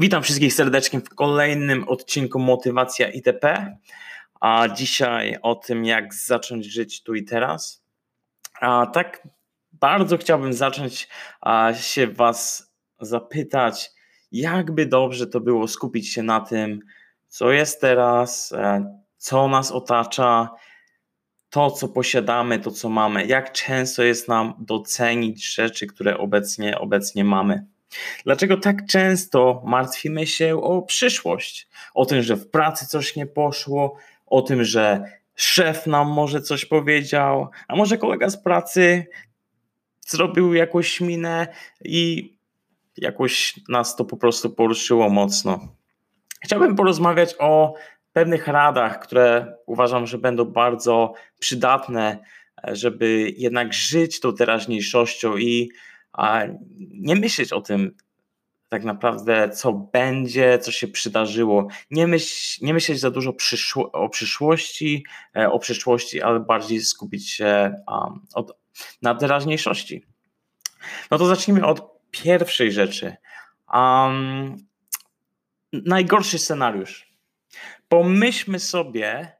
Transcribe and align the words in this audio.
Witam 0.00 0.22
wszystkich 0.22 0.54
serdecznie 0.54 1.00
w 1.00 1.08
kolejnym 1.08 1.88
odcinku 1.88 2.38
Motywacja 2.38 3.08
ITP. 3.08 3.76
A 4.40 4.68
dzisiaj 4.68 5.36
o 5.42 5.54
tym, 5.54 5.84
jak 5.84 6.14
zacząć 6.14 6.66
żyć 6.66 7.02
tu 7.02 7.14
i 7.14 7.24
teraz. 7.24 7.82
A 8.60 8.86
tak 8.86 9.28
bardzo 9.72 10.18
chciałbym 10.18 10.52
zacząć 10.52 11.08
się 11.80 12.06
Was 12.06 12.72
zapytać, 13.00 13.90
jakby 14.32 14.86
dobrze 14.86 15.26
to 15.26 15.40
było 15.40 15.68
skupić 15.68 16.12
się 16.12 16.22
na 16.22 16.40
tym, 16.40 16.80
co 17.28 17.50
jest 17.50 17.80
teraz, 17.80 18.52
e, 18.52 19.00
co 19.16 19.48
nas 19.48 19.72
otacza, 19.72 20.50
to, 21.50 21.70
co 21.70 21.88
posiadamy, 21.88 22.58
to, 22.58 22.70
co 22.70 22.88
mamy, 22.88 23.26
jak 23.26 23.52
często 23.52 24.02
jest 24.02 24.28
nam 24.28 24.54
docenić 24.58 25.54
rzeczy, 25.54 25.86
które 25.86 26.18
obecnie, 26.18 26.78
obecnie 26.78 27.24
mamy. 27.24 27.66
Dlaczego 28.24 28.56
tak 28.56 28.86
często 28.86 29.62
martwimy 29.64 30.26
się 30.26 30.62
o 30.62 30.82
przyszłość? 30.82 31.68
O 31.94 32.06
tym, 32.06 32.22
że 32.22 32.36
w 32.36 32.50
pracy 32.50 32.86
coś 32.86 33.16
nie 33.16 33.26
poszło, 33.26 33.96
o 34.26 34.42
tym, 34.42 34.64
że 34.64 35.04
szef 35.34 35.86
nam 35.86 36.08
może 36.08 36.42
coś 36.42 36.64
powiedział, 36.64 37.48
a 37.68 37.76
może 37.76 37.98
kolega 37.98 38.30
z 38.30 38.42
pracy 38.42 39.06
zrobił 40.06 40.54
jakąś 40.54 41.00
minę 41.00 41.46
i 41.84 42.34
jakoś 42.96 43.60
nas 43.68 43.96
to 43.96 44.04
po 44.04 44.16
prostu 44.16 44.50
poruszyło 44.50 45.08
mocno. 45.08 45.68
Chciałbym 46.44 46.76
porozmawiać 46.76 47.34
o 47.38 47.74
pewnych 48.12 48.46
radach, 48.46 49.00
które 49.00 49.54
uważam, 49.66 50.06
że 50.06 50.18
będą 50.18 50.44
bardzo 50.44 51.12
przydatne, 51.38 52.18
żeby 52.64 53.34
jednak 53.36 53.74
żyć 53.74 54.20
tą 54.20 54.34
teraźniejszością 54.34 55.36
i 55.36 55.70
a 56.12 56.42
nie 56.78 57.16
myśleć 57.16 57.52
o 57.52 57.60
tym 57.60 57.94
tak 58.68 58.84
naprawdę, 58.84 59.50
co 59.50 59.72
będzie, 59.72 60.58
co 60.58 60.72
się 60.72 60.88
przydarzyło. 60.88 61.68
Nie, 61.90 62.06
myśl, 62.06 62.64
nie 62.64 62.74
myśleć 62.74 63.00
za 63.00 63.10
dużo 63.10 63.32
przyszło, 63.32 63.92
o 63.92 64.08
przyszłości, 64.08 65.04
e, 65.36 65.50
o 65.50 65.58
przyszłości, 65.58 66.22
ale 66.22 66.40
bardziej 66.40 66.80
skupić 66.80 67.30
się 67.30 67.74
um, 67.88 68.26
od, 68.34 68.58
na 69.02 69.14
teraźniejszości. 69.14 70.04
No 71.10 71.18
to 71.18 71.26
zacznijmy 71.26 71.66
od 71.66 72.00
pierwszej 72.10 72.72
rzeczy. 72.72 73.16
Um, 73.74 74.56
najgorszy 75.72 76.38
scenariusz. 76.38 77.12
Pomyślmy 77.88 78.58
sobie, 78.58 79.36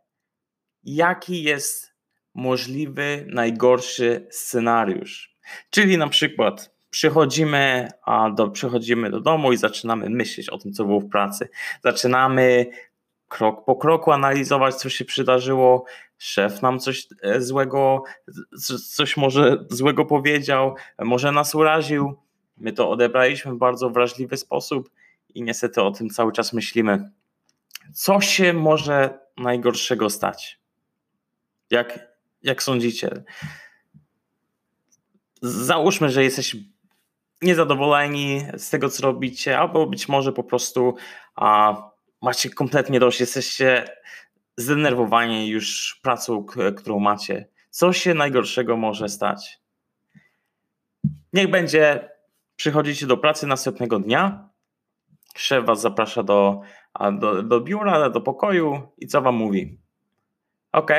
jaki 0.84 1.42
jest 1.42 1.92
możliwy 2.34 3.26
najgorszy 3.28 4.26
scenariusz. 4.30 5.30
Czyli 5.70 5.98
na 5.98 6.09
przykład 6.09 6.70
przychodzimy, 6.91 7.89
a 8.03 8.31
do, 8.31 8.48
przychodzimy 8.48 9.11
do 9.11 9.20
domu 9.20 9.53
i 9.53 9.56
zaczynamy 9.56 10.11
myśleć 10.11 10.48
o 10.48 10.59
tym, 10.59 10.73
co 10.73 10.84
było 10.84 11.01
w 11.01 11.09
pracy. 11.09 11.48
Zaczynamy 11.84 12.67
krok 13.29 13.65
po 13.65 13.77
kroku 13.77 14.12
analizować, 14.12 14.75
co 14.75 14.91
się 14.91 15.05
przydarzyło. 15.05 15.84
Szef 16.19 16.62
nam 16.62 16.81
coś 16.81 17.09
e, 17.23 17.41
złego, 17.41 18.03
coś 18.89 19.17
może 19.17 19.65
złego 19.71 20.05
powiedział, 20.05 20.75
może 20.98 21.33
nas 21.33 21.55
uraził. 21.55 22.17
My 22.56 22.73
to 22.73 22.91
odebraliśmy 22.91 23.53
w 23.53 23.59
bardzo 23.59 23.91
wrażliwy 23.91 24.37
sposób 24.37 24.91
i 25.34 25.43
niestety 25.43 25.83
o 25.83 25.91
tym 25.91 26.11
cały 26.11 26.33
czas 26.33 26.53
myślimy. 26.53 27.11
Co 27.95 28.21
się 28.21 28.53
może 28.53 29.19
najgorszego 29.37 30.11
stać? 30.11 30.61
Jak, 31.71 31.98
jak 32.43 32.62
sądzicie? 32.62 33.22
Załóżmy, 35.43 36.09
że 36.09 36.25
jesteś 36.25 36.56
niezadowoleni 37.43 38.43
z 38.56 38.71
tego, 38.71 38.89
co 38.89 39.03
robicie, 39.03 39.59
albo 39.59 39.87
być 39.87 40.09
może 40.09 40.33
po 40.33 40.45
prostu 40.45 40.95
a, 41.34 41.77
macie 42.23 42.51
kompletnie 42.51 43.01
dość, 43.01 43.21
jesteście 43.21 43.84
zdenerwowani 44.56 45.49
już 45.49 46.01
pracą, 46.03 46.47
którą 46.77 46.99
macie. 46.99 47.49
Co 47.71 47.93
się 47.93 48.15
najgorszego 48.15 48.77
może 48.77 49.09
stać? 49.09 49.61
Niech 51.33 51.51
będzie, 51.51 52.09
przychodzicie 52.57 53.07
do 53.07 53.17
pracy 53.17 53.47
następnego 53.47 53.99
dnia, 53.99 54.49
szef 55.37 55.65
was 55.65 55.81
zaprasza 55.81 56.22
do, 56.22 56.61
do, 57.12 57.43
do 57.43 57.61
biura, 57.61 58.11
do 58.11 58.21
pokoju 58.21 58.89
i 58.99 59.07
co 59.07 59.22
wam 59.22 59.34
mówi? 59.34 59.78
OK, 60.72 60.91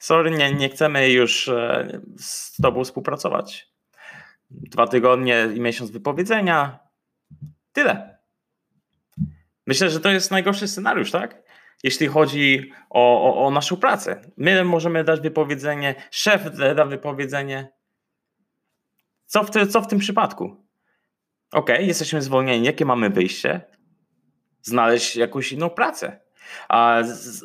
sorry, 0.00 0.30
nie, 0.30 0.54
nie 0.54 0.68
chcemy 0.68 1.10
już 1.10 1.48
e, 1.48 2.00
z 2.18 2.56
tobą 2.62 2.84
współpracować. 2.84 3.70
Dwa 4.50 4.86
tygodnie 4.86 5.48
i 5.54 5.60
miesiąc 5.60 5.90
wypowiedzenia. 5.90 6.78
Tyle. 7.72 8.18
Myślę, 9.66 9.90
że 9.90 10.00
to 10.00 10.10
jest 10.10 10.30
najgorszy 10.30 10.68
scenariusz, 10.68 11.10
tak? 11.10 11.42
Jeśli 11.82 12.06
chodzi 12.06 12.72
o, 12.90 13.34
o, 13.34 13.46
o 13.46 13.50
naszą 13.50 13.76
pracę. 13.76 14.20
My 14.36 14.64
możemy 14.64 15.04
dać 15.04 15.20
wypowiedzenie, 15.20 15.94
szef 16.10 16.42
da 16.76 16.84
wypowiedzenie. 16.84 17.72
Co 19.26 19.44
w, 19.44 19.50
te, 19.50 19.66
co 19.66 19.82
w 19.82 19.86
tym 19.86 19.98
przypadku? 19.98 20.66
Ok, 21.52 21.68
jesteśmy 21.78 22.22
zwolnieni. 22.22 22.66
Jakie 22.66 22.84
mamy 22.84 23.10
wyjście? 23.10 23.60
Znaleźć 24.62 25.16
jakąś 25.16 25.52
inną 25.52 25.70
pracę 25.70 26.20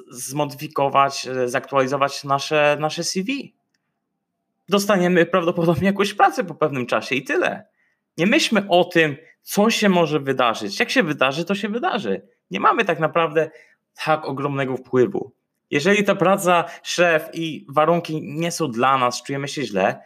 zmodyfikować, 0.10 1.28
e, 1.28 1.50
zaktualizować 1.50 2.24
nasze, 2.24 2.78
nasze 2.80 3.04
CV. 3.04 3.56
Dostaniemy 4.70 5.26
prawdopodobnie 5.26 5.88
jakąś 5.88 6.14
pracę 6.14 6.44
po 6.44 6.56
pewnym 6.56 6.86
czasie 6.86 7.16
i 7.16 7.24
tyle. 7.24 7.68
Nie 8.18 8.28
myślmy 8.28 8.66
o 8.70 8.84
tym, 8.84 9.18
co 9.42 9.70
się 9.70 9.90
może 9.90 10.20
wydarzyć. 10.20 10.80
Jak 10.80 10.90
się 10.90 11.04
wydarzy, 11.04 11.46
to 11.46 11.56
się 11.56 11.70
wydarzy. 11.70 12.22
Nie 12.52 12.60
mamy 12.60 12.86
tak 12.86 13.00
naprawdę 13.00 13.52
tak 14.06 14.26
ogromnego 14.26 14.78
wpływu. 14.78 15.32
Jeżeli 15.72 16.04
ta 16.04 16.16
praca, 16.16 16.66
szef 16.84 17.30
i 17.34 17.66
warunki 17.70 18.22
nie 18.24 18.52
są 18.52 18.72
dla 18.72 18.98
nas, 18.98 19.24
czujemy 19.24 19.48
się 19.48 19.64
źle, 19.64 20.02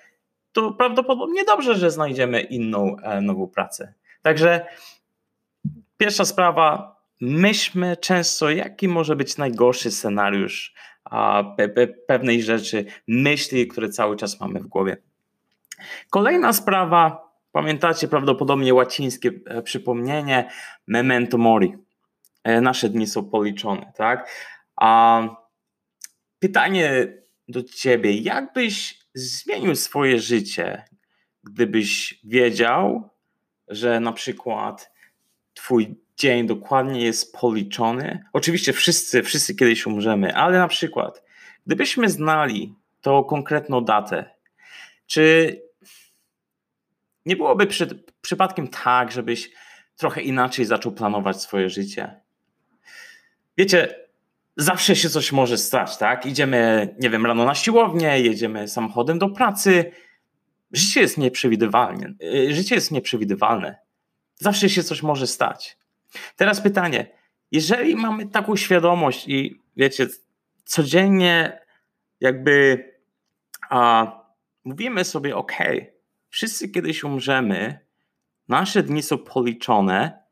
to 0.52 0.72
prawdopodobnie 0.72 1.44
dobrze, 1.44 1.76
że 1.76 1.92
znajdziemy 1.92 2.42
inną 2.42 2.96
e, 2.98 3.22
nową 3.22 3.48
pracę. 3.48 3.94
Także 4.22 4.66
pierwsza 5.98 6.26
sprawa, 6.26 6.99
myślmy 7.22 7.97
często, 7.97 8.50
jaki 8.50 8.88
może 8.88 9.16
być 9.16 9.38
najgorszy 9.38 9.91
scenariusz 9.91 10.74
pe 11.57 11.69
pe 11.69 11.88
pewnej 11.88 12.44
rzeczy, 12.44 12.85
myśli, 13.07 13.68
które 13.68 13.90
cały 13.90 14.16
czas 14.16 14.40
mamy 14.40 14.59
w 14.59 14.68
głowie. 14.68 14.97
Kolejna 16.09 16.53
sprawa, 16.53 17.31
pamiętacie 17.52 18.07
prawdopodobnie 18.07 18.74
łacińskie 18.74 19.31
e, 19.46 19.62
przypomnienie 19.62 20.50
memento 20.88 21.38
mori. 21.38 21.74
E, 22.44 22.62
nasze 22.62 22.90
dni 22.90 23.07
są 23.07 23.30
policzone, 23.30 23.91
tak? 23.96 24.30
A 24.75 25.22
pytanie 26.40 27.13
do 27.47 27.63
ciebie, 27.63 28.18
jak 28.18 28.53
byś 28.53 29.00
zmienił 29.13 29.75
swoje 29.75 30.19
życie, 30.19 30.86
gdybyś 31.44 32.19
wiedział, 32.24 33.09
że 33.68 34.00
na 34.00 34.13
przykład 34.13 34.91
twój 35.53 35.96
dzień 36.19 36.47
dokładnie 36.47 37.02
jest 37.02 37.34
policzony. 37.34 38.24
Oczywiście 38.34 38.74
wszyscy, 38.74 39.24
wszyscy 39.24 39.56
kiedyś 39.56 39.88
umrzemy, 39.88 40.35
ale 40.35 40.57
na 40.57 40.68
przykład, 40.68 41.24
gdybyśmy 41.68 42.09
znali 42.09 42.75
tą 43.02 43.24
konkretną 43.24 43.81
datę, 43.81 44.30
czy 45.07 45.56
nie 47.25 47.35
byłoby 47.35 47.68
przy, 47.68 48.03
przypadkiem 48.22 48.68
tak, 48.68 49.12
żebyś 49.12 49.52
trochę 49.96 50.21
inaczej 50.21 50.66
zaczął 50.66 50.92
planować 50.92 51.42
swoje 51.42 51.69
życie? 51.69 52.21
Wiecie, 53.57 53.95
zawsze 54.57 54.95
się 54.95 55.10
coś 55.10 55.31
może 55.31 55.57
stać, 55.57 55.98
tak? 55.98 56.25
Idziemy, 56.25 56.89
nie 57.00 57.10
wiem, 57.10 57.25
rano 57.25 57.45
na 57.45 57.56
siłownię, 57.56 58.19
jedziemy 58.19 58.68
samochodem 58.68 59.19
do 59.19 59.30
pracy. 59.30 59.92
Życie 60.71 61.01
jest 61.01 61.18
nieprzewidywalne. 61.18 62.13
Y, 62.24 62.56
życie 62.56 62.75
jest 62.75 62.92
nieprzewidywalne. 62.92 63.75
Zawsze 64.36 64.69
się 64.69 64.83
coś 64.83 65.04
może 65.04 65.27
stać. 65.27 65.79
Teraz 66.35 66.61
pytanie, 66.61 67.11
jeżeli 67.51 67.95
mamy 67.95 68.27
taką 68.27 68.56
świadomość 68.56 69.27
i 69.27 69.61
wiecie, 69.77 70.07
codziennie 70.65 71.59
jakby 72.19 72.83
a, 73.69 74.11
mówimy 74.63 75.06
sobie, 75.06 75.35
ok, 75.35 75.53
wszyscy 76.29 76.69
kiedyś 76.69 77.03
umrzemy, 77.03 77.79
nasze 78.47 78.83
dni 78.83 79.03
są 79.03 79.17
policzone, 79.17 80.23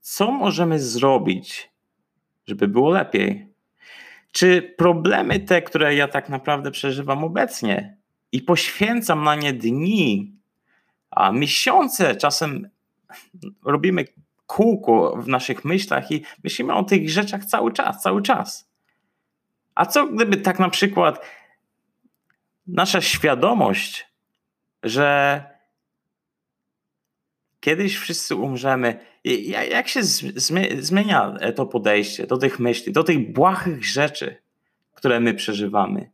co 0.00 0.30
możemy 0.30 0.80
zrobić, 0.80 1.70
żeby 2.46 2.68
było 2.68 2.90
lepiej? 2.90 3.52
Czy 4.32 4.74
problemy 4.78 5.40
te, 5.40 5.62
które 5.62 5.94
ja 5.94 6.08
tak 6.08 6.28
naprawdę 6.28 6.70
przeżywam 6.70 7.24
obecnie 7.24 7.96
i 8.32 8.42
poświęcam 8.42 9.24
na 9.24 9.34
nie 9.34 9.52
dni, 9.52 10.36
a 11.10 11.32
miesiące, 11.32 12.16
czasem 12.16 12.68
robimy 13.64 14.04
kółko 14.46 15.16
w 15.16 15.28
naszych 15.28 15.64
myślach 15.64 16.10
i 16.10 16.22
myślimy 16.44 16.74
o 16.74 16.84
tych 16.84 17.10
rzeczach 17.10 17.44
cały 17.44 17.72
czas, 17.72 18.02
cały 18.02 18.22
czas. 18.22 18.70
A 19.74 19.86
co 19.86 20.06
gdyby 20.06 20.36
tak 20.36 20.58
na 20.58 20.70
przykład 20.70 21.26
nasza 22.66 23.00
świadomość, 23.00 24.06
że 24.82 25.42
kiedyś 27.60 27.96
wszyscy 27.96 28.34
umrzemy, 28.34 28.98
jak 29.70 29.88
się 29.88 30.00
zmienia 30.78 31.34
to 31.56 31.66
podejście 31.66 32.26
do 32.26 32.36
tych 32.36 32.58
myśli, 32.58 32.92
do 32.92 33.04
tych 33.04 33.32
błahych 33.32 33.84
rzeczy, 33.84 34.36
które 34.94 35.20
my 35.20 35.34
przeżywamy 35.34 36.10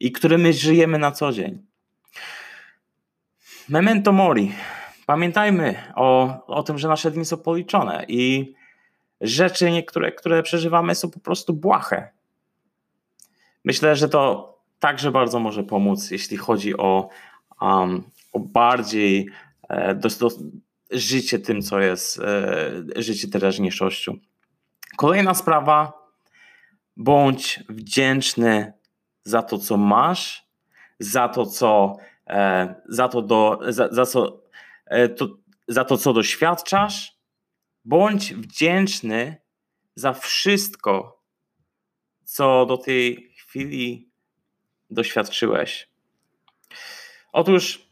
i 0.00 0.12
które 0.12 0.38
my 0.38 0.52
żyjemy 0.52 0.98
na 0.98 1.12
co 1.12 1.32
dzień? 1.32 1.66
Memento 3.68 4.12
mori. 4.12 4.52
Pamiętajmy 5.06 5.74
o, 5.94 6.38
o 6.46 6.62
tym, 6.62 6.78
że 6.78 6.88
nasze 6.88 7.10
dni 7.10 7.24
są 7.24 7.36
policzone 7.36 8.04
i 8.08 8.54
rzeczy 9.20 9.70
niektóre, 9.70 10.12
które 10.12 10.42
przeżywamy 10.42 10.94
są 10.94 11.10
po 11.10 11.20
prostu 11.20 11.54
błahe. 11.54 12.08
Myślę, 13.64 13.96
że 13.96 14.08
to 14.08 14.52
także 14.78 15.10
bardzo 15.10 15.38
może 15.40 15.62
pomóc, 15.62 16.10
jeśli 16.10 16.36
chodzi 16.36 16.76
o, 16.76 17.08
um, 17.60 18.02
o 18.32 18.40
bardziej 18.40 19.28
e, 19.68 19.94
do, 19.94 20.08
do, 20.08 20.28
życie 20.90 21.38
tym, 21.38 21.62
co 21.62 21.80
jest 21.80 22.20
e, 22.20 23.02
życie 23.02 23.28
teraźniejszością. 23.28 24.16
Kolejna 24.96 25.34
sprawa, 25.34 25.92
bądź 26.96 27.64
wdzięczny 27.68 28.72
za 29.24 29.42
to, 29.42 29.58
co 29.58 29.76
masz, 29.76 30.46
za 30.98 31.28
to, 31.28 31.46
co, 31.46 31.96
e, 32.26 32.74
za 32.88 33.08
to, 33.08 33.22
do, 33.22 33.60
za, 33.68 33.88
za, 33.92 34.06
co, 34.06 34.40
to, 35.16 35.28
za 35.68 35.84
to, 35.84 35.96
co 35.96 36.12
doświadczasz, 36.12 37.16
bądź 37.84 38.34
wdzięczny 38.34 39.36
za 39.94 40.12
wszystko, 40.12 41.22
co 42.24 42.66
do 42.66 42.78
tej 42.78 43.32
chwili 43.36 44.10
doświadczyłeś. 44.90 45.88
Otóż 47.32 47.88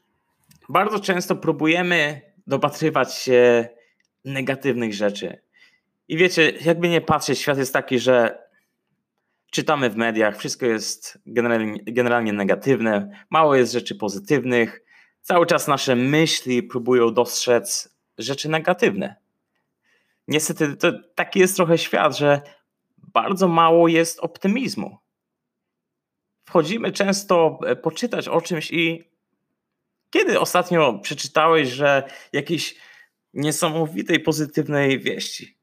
bardzo 0.69 1.01
często 1.01 1.37
próbujemy 1.37 2.21
dopatrywać 2.47 3.15
się 3.15 3.69
negatywnych 4.25 4.95
rzeczy. 4.95 5.43
I 6.09 6.17
wiecie, 6.17 6.51
jakby 6.51 6.89
nie 6.89 7.01
patrzeć, 7.01 7.39
świat 7.39 7.59
jest 7.59 7.73
taki, 7.73 7.99
że 7.99 8.45
czytamy 9.51 9.91
w 9.91 9.97
mediach, 9.97 10.39
wszystko 10.39 10.67
jest 10.67 11.19
generalnie, 11.27 11.81
generalnie 11.87 12.33
negatywne, 12.33 13.25
mało 13.31 13.55
jest 13.55 13.73
rzeczy 13.73 13.95
pozytywnych. 13.95 14.84
Cały 15.25 15.47
czas 15.47 15.69
nasze 15.69 15.97
myśli 15.97 16.63
próbują 16.63 17.15
dostrzec 17.15 17.97
rzeczy 18.19 18.49
negatywne. 18.49 19.17
Niestety, 20.29 20.77
to 20.77 20.93
taki 21.15 21.41
jest 21.41 21.57
trochę 21.57 21.79
świat, 21.79 22.19
że 22.19 22.43
bardzo 22.99 23.49
mało 23.49 23.89
jest 23.89 24.21
optymizmu. 24.21 24.99
Wchodzimy 26.45 26.93
często 26.93 27.59
e, 27.67 27.77
poczytać 27.77 28.29
o 28.29 28.41
czymś 28.41 28.71
i 28.71 29.05
kiedy 30.11 30.41
ostatnio 30.41 30.99
przeczytałeś, 30.99 31.69
że 31.69 32.03
jakiejś 32.33 32.75
niesamowitej, 33.35 34.21
pozytywnej 34.21 35.01
wieści? 35.01 35.59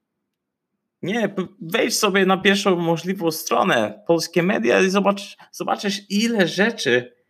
Nie, 1.01 1.35
wejdź 1.61 1.97
sobie 1.97 2.25
na 2.25 2.37
pierwszą 2.37 2.75
możliwą 2.75 3.31
stronę 3.31 4.03
polskie 4.07 4.43
media 4.43 4.81
i 4.81 4.89
zobacz, 4.89 5.37
zobaczysz, 5.51 6.01
ile 6.09 6.47
rzeczy 6.47 7.20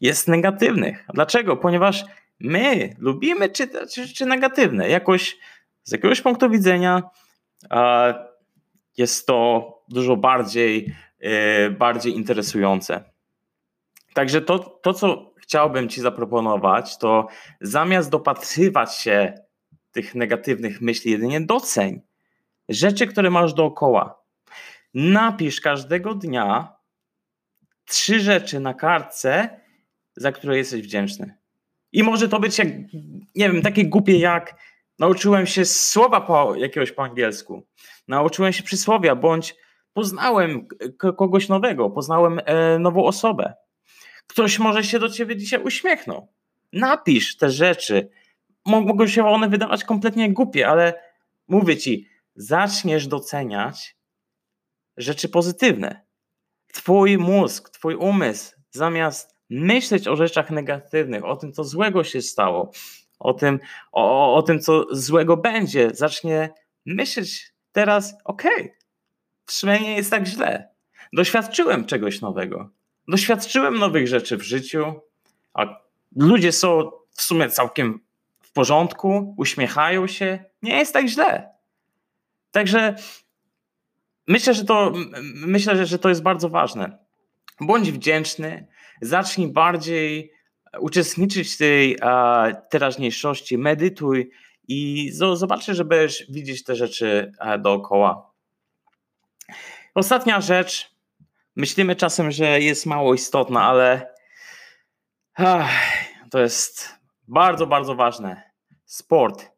jest 0.00 0.28
negatywnych. 0.28 1.04
Dlaczego? 1.14 1.56
Ponieważ 1.56 2.04
my 2.40 2.94
lubimy 2.98 3.48
czytać 3.48 3.94
rzeczy 3.94 4.26
negatywne. 4.26 4.88
Jakoś 4.88 5.38
z 5.82 5.92
jakiegoś 5.92 6.20
punktu 6.20 6.50
widzenia 6.50 7.02
jest 8.96 9.26
to 9.26 9.70
dużo 9.88 10.16
bardziej, 10.16 10.94
e, 11.20 11.70
bardziej 11.70 12.16
interesujące. 12.16 13.04
Także 14.14 14.40
to, 14.40 14.58
to, 14.58 14.94
co 14.94 15.34
chciałbym 15.36 15.88
Ci 15.88 16.00
zaproponować, 16.00 16.98
to 16.98 17.28
zamiast 17.60 18.10
dopatrywać 18.10 18.94
się 18.96 19.34
tych 19.92 20.14
negatywnych 20.14 20.80
myśli, 20.80 21.10
jedynie 21.10 21.40
doceń 21.40 22.00
rzeczy, 22.68 23.06
które 23.06 23.30
masz 23.30 23.54
dookoła. 23.54 24.22
Napisz 24.94 25.60
każdego 25.60 26.14
dnia 26.14 26.76
trzy 27.84 28.20
rzeczy 28.20 28.60
na 28.60 28.74
kartce, 28.74 29.59
za 30.20 30.32
które 30.32 30.56
jesteś 30.56 30.82
wdzięczny. 30.82 31.34
I 31.92 32.02
może 32.02 32.28
to 32.28 32.40
być 32.40 32.58
jak, 32.58 32.68
nie 33.34 33.50
wiem, 33.50 33.62
takie 33.62 33.84
głupie 33.84 34.18
jak 34.18 34.54
nauczyłem 34.98 35.46
się 35.46 35.64
słowa 35.64 36.20
po, 36.20 36.54
jakiegoś 36.56 36.92
po 36.92 37.02
angielsku, 37.02 37.66
nauczyłem 38.08 38.52
się 38.52 38.62
przysłowia, 38.62 39.14
bądź 39.16 39.56
poznałem 39.92 40.68
kogoś 40.98 41.48
nowego, 41.48 41.90
poznałem 41.90 42.40
e, 42.44 42.78
nową 42.78 43.04
osobę. 43.04 43.54
Ktoś 44.26 44.58
może 44.58 44.84
się 44.84 44.98
do 44.98 45.08
ciebie 45.08 45.36
dzisiaj 45.36 45.62
uśmiechnął. 45.62 46.28
Napisz 46.72 47.36
te 47.36 47.50
rzeczy. 47.50 48.10
Mogą 48.66 49.06
się 49.06 49.26
one 49.26 49.48
wydawać 49.48 49.84
kompletnie 49.84 50.32
głupie, 50.32 50.68
ale 50.68 51.02
mówię 51.48 51.76
ci, 51.76 52.08
zaczniesz 52.34 53.06
doceniać 53.06 53.96
rzeczy 54.96 55.28
pozytywne. 55.28 56.06
Twój 56.72 57.18
mózg, 57.18 57.70
twój 57.70 57.94
umysł, 57.94 58.56
zamiast 58.70 59.39
myśleć 59.50 60.08
o 60.08 60.16
rzeczach 60.16 60.50
negatywnych, 60.50 61.24
o 61.24 61.36
tym, 61.36 61.52
co 61.52 61.64
złego 61.64 62.04
się 62.04 62.22
stało, 62.22 62.70
o 63.18 63.34
tym, 63.34 63.60
o, 63.92 64.34
o 64.34 64.42
tym 64.42 64.60
co 64.60 64.84
złego 64.90 65.36
będzie, 65.36 65.90
zacznie 65.94 66.50
myśleć 66.86 67.52
teraz, 67.72 68.14
okej, 68.24 68.52
okay, 68.52 68.76
w 69.46 69.62
nie 69.82 69.96
jest 69.96 70.10
tak 70.10 70.26
źle. 70.26 70.68
Doświadczyłem 71.12 71.84
czegoś 71.84 72.20
nowego. 72.20 72.70
Doświadczyłem 73.08 73.78
nowych 73.78 74.08
rzeczy 74.08 74.36
w 74.36 74.42
życiu, 74.42 74.94
a 75.54 75.80
ludzie 76.16 76.52
są 76.52 76.90
w 77.10 77.22
sumie 77.22 77.48
całkiem 77.48 78.00
w 78.40 78.52
porządku, 78.52 79.34
uśmiechają 79.38 80.06
się, 80.06 80.44
nie 80.62 80.78
jest 80.78 80.92
tak 80.92 81.06
źle. 81.06 81.48
Także 82.50 82.94
myślę, 84.26 84.54
że 84.54 84.64
to, 84.64 84.92
myślę, 85.34 85.86
że 85.86 85.98
to 85.98 86.08
jest 86.08 86.22
bardzo 86.22 86.48
ważne. 86.48 86.98
Bądź 87.60 87.92
wdzięczny, 87.92 88.66
zacznij 89.00 89.48
bardziej 89.48 90.32
uczestniczyć 90.80 91.54
w 91.54 91.58
tej 91.58 91.98
teraźniejszości, 92.70 93.58
medytuj 93.58 94.30
i 94.68 95.10
zobaczysz, 95.12 95.76
że 95.76 95.84
będziesz 95.84 96.26
widzieć 96.30 96.64
te 96.64 96.76
rzeczy 96.76 97.32
dookoła. 97.58 98.30
Ostatnia 99.94 100.40
rzecz. 100.40 100.90
Myślimy 101.56 101.96
czasem, 101.96 102.30
że 102.30 102.60
jest 102.60 102.86
mało 102.86 103.14
istotna, 103.14 103.62
ale 103.62 104.14
ach, 105.34 105.70
to 106.30 106.40
jest 106.40 106.88
bardzo, 107.28 107.66
bardzo 107.66 107.94
ważne. 107.94 108.50
Sport. 108.84 109.50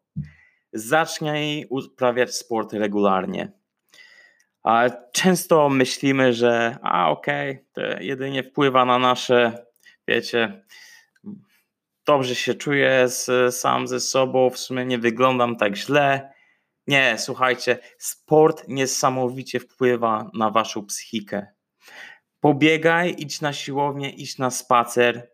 Zacznij 0.72 1.66
uprawiać 1.70 2.34
sport 2.34 2.72
regularnie. 2.72 3.52
A 4.62 4.90
często 5.12 5.68
myślimy, 5.68 6.32
że 6.32 6.78
a 6.82 7.10
okej, 7.10 7.50
okay, 7.50 7.66
to 7.72 8.02
jedynie 8.02 8.42
wpływa 8.42 8.84
na 8.84 8.98
nasze, 8.98 9.66
wiecie, 10.08 10.64
dobrze 12.06 12.34
się 12.34 12.54
czuję 12.54 13.08
z, 13.08 13.54
sam 13.54 13.88
ze 13.88 14.00
sobą, 14.00 14.50
w 14.50 14.58
sumie 14.58 14.84
nie 14.84 14.98
wyglądam 14.98 15.56
tak 15.56 15.76
źle. 15.76 16.32
Nie, 16.86 17.14
słuchajcie, 17.18 17.78
sport 17.98 18.64
niesamowicie 18.68 19.60
wpływa 19.60 20.30
na 20.34 20.50
waszą 20.50 20.86
psychikę. 20.86 21.46
Pobiegaj, 22.40 23.14
idź 23.18 23.40
na 23.40 23.52
siłownię, 23.52 24.10
idź 24.10 24.38
na 24.38 24.50
spacer. 24.50 25.30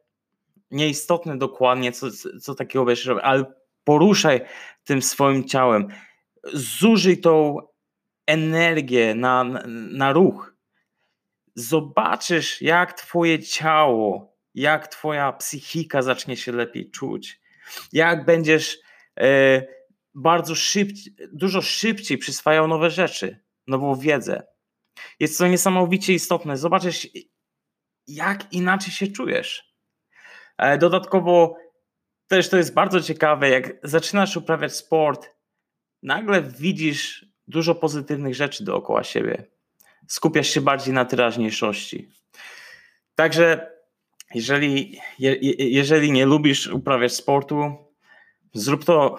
Nieistotne 0.70 1.38
dokładnie, 1.38 1.92
co, 1.92 2.06
co 2.40 2.54
takiego 2.54 2.84
będziesz 2.84 3.06
robił, 3.06 3.24
ale 3.24 3.44
poruszaj 3.84 4.40
tym 4.84 5.02
swoim 5.02 5.44
ciałem. 5.44 5.88
Zużyj 6.52 7.20
tą 7.20 7.56
energię 8.28 9.14
na, 9.14 9.44
na, 9.90 10.12
ruch. 10.12 10.54
Zobaczysz, 11.54 12.62
jak 12.62 12.92
twoje 12.92 13.38
ciało 13.38 14.38
jak 14.58 14.88
twoja 14.88 15.32
psychika 15.32 16.02
zacznie 16.02 16.36
się 16.36 16.52
lepiej 16.52 16.90
czuć, 16.90 17.40
jak 17.92 18.24
będziesz 18.24 18.78
e, 19.20 19.62
bardzo 20.14 20.54
szybciej, 20.54 21.16
dużo 21.32 21.62
szybciej 21.62 22.18
przyswajał 22.18 22.68
nowe 22.68 22.90
rzeczy, 22.90 23.44
nową 23.66 23.94
wiedzę. 23.94 24.42
Jest 25.20 25.38
to 25.38 25.46
niesamowicie 25.46 26.14
istotne. 26.14 26.56
Zobaczysz, 26.56 27.08
jak 28.06 28.52
inaczej 28.52 28.92
się 28.92 29.06
czujesz. 29.06 29.74
E, 30.58 30.78
dodatkowo 30.78 31.56
też 32.26 32.48
to 32.48 32.56
jest 32.56 32.74
bardzo 32.74 33.00
ciekawe, 33.00 33.48
jak 33.48 33.72
zaczynasz 33.82 34.36
uprawiać 34.36 34.76
sport, 34.76 35.30
nagle 36.02 36.42
widzisz 36.42 37.26
dużo 37.48 37.74
pozytywnych 37.74 38.34
rzeczy 38.34 38.64
dookoła 38.64 39.04
siebie. 39.04 39.44
Skupiasz 40.06 40.48
się 40.48 40.60
bardziej 40.60 40.94
na 40.94 41.04
teraźniejszości. 41.04 42.08
Także 43.14 43.70
jeżeli, 44.34 45.00
je, 45.18 45.36
jeżeli 45.58 46.12
nie 46.12 46.26
lubisz 46.26 46.66
uprawiać 46.66 47.12
sportu, 47.12 47.76
zrób 48.54 48.84
to 48.84 49.16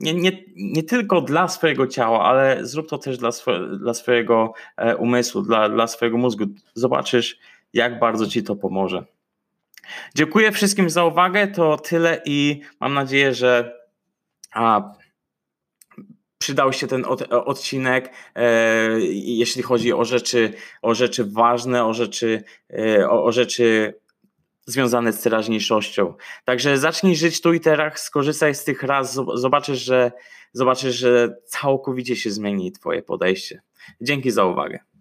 nie, 0.00 0.14
nie, 0.14 0.32
nie 0.56 0.82
tylko 0.82 1.20
dla 1.20 1.48
swojego 1.48 1.86
ciała, 1.86 2.24
ale 2.24 2.66
zrób 2.66 2.88
to 2.88 2.98
też 2.98 3.18
dla, 3.18 3.30
dla 3.78 3.94
swojego 3.94 4.52
e, 4.76 4.96
umysłu, 4.96 5.42
dla, 5.42 5.68
dla 5.68 5.86
swojego 5.86 6.18
mózgu. 6.18 6.44
Zobaczysz, 6.74 7.38
jak 7.72 7.98
bardzo 7.98 8.26
ci 8.26 8.42
to 8.42 8.56
pomoże. 8.56 9.04
Dziękuję 10.14 10.52
wszystkim 10.52 10.90
za 10.90 11.04
uwagę. 11.04 11.48
To 11.48 11.76
tyle 11.76 12.22
i 12.24 12.60
mam 12.80 12.94
nadzieję, 12.94 13.34
że 13.34 13.78
a 14.52 14.92
przydał 16.42 16.72
się 16.72 16.86
ten 16.86 17.04
od, 17.04 17.22
odcinek, 17.32 18.12
e, 18.34 19.00
jeśli 19.10 19.62
chodzi 19.62 19.92
o 19.92 20.04
rzeczy, 20.04 20.52
o 20.82 20.94
rzeczy 20.94 21.24
ważne, 21.24 21.84
o 21.84 21.94
rzeczy, 21.94 22.44
e, 22.70 23.10
o, 23.10 23.24
o 23.24 23.32
rzeczy 23.32 23.94
związane 24.66 25.12
z 25.12 25.22
teraźniejszością. 25.22 26.14
Także 26.44 26.78
zacznij 26.78 27.16
żyć 27.16 27.40
tu 27.40 27.52
i 27.52 27.60
teraz, 27.60 28.02
skorzystaj 28.02 28.54
z 28.54 28.64
tych 28.64 28.82
raz, 28.82 29.14
zobaczysz, 29.34 29.78
że 29.84 30.12
zobaczysz, 30.52 30.96
że 30.96 31.36
całkowicie 31.46 32.16
się 32.16 32.30
zmieni 32.30 32.72
twoje 32.72 33.02
podejście. 33.02 33.62
Dzięki 34.00 34.30
za 34.30 34.44
uwagę. 34.44 34.91